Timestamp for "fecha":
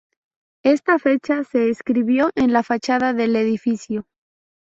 0.97-1.43